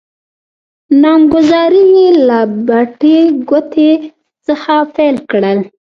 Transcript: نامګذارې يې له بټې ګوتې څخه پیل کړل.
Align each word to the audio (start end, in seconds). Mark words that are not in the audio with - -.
نامګذارې 1.01 1.83
يې 1.95 2.09
له 2.27 2.39
بټې 2.67 3.17
ګوتې 3.49 3.91
څخه 4.45 4.73
پیل 4.95 5.15
کړل. 5.31 5.59